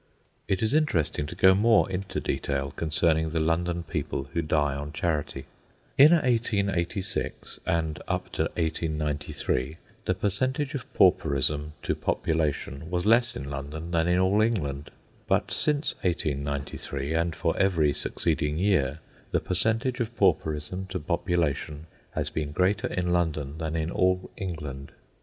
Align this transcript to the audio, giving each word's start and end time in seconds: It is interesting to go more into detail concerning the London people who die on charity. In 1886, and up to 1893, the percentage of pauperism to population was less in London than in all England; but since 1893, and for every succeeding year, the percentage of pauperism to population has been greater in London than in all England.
It 0.47 0.63
is 0.63 0.73
interesting 0.73 1.27
to 1.27 1.35
go 1.35 1.53
more 1.53 1.87
into 1.87 2.19
detail 2.19 2.71
concerning 2.71 3.29
the 3.29 3.39
London 3.39 3.83
people 3.83 4.29
who 4.33 4.41
die 4.41 4.73
on 4.73 4.91
charity. 4.93 5.45
In 5.95 6.11
1886, 6.11 7.59
and 7.67 8.01
up 8.07 8.31
to 8.31 8.45
1893, 8.57 9.77
the 10.05 10.15
percentage 10.15 10.73
of 10.73 10.91
pauperism 10.95 11.73
to 11.83 11.93
population 11.93 12.89
was 12.89 13.05
less 13.05 13.35
in 13.35 13.47
London 13.47 13.91
than 13.91 14.07
in 14.07 14.17
all 14.17 14.41
England; 14.41 14.89
but 15.27 15.51
since 15.51 15.93
1893, 16.01 17.13
and 17.13 17.35
for 17.35 17.55
every 17.59 17.93
succeeding 17.93 18.57
year, 18.57 19.01
the 19.29 19.39
percentage 19.39 19.99
of 19.99 20.15
pauperism 20.17 20.87
to 20.87 20.99
population 20.99 21.85
has 22.15 22.31
been 22.31 22.51
greater 22.53 22.87
in 22.87 23.13
London 23.13 23.59
than 23.59 23.75
in 23.75 23.91
all 23.91 24.31
England. 24.35 24.93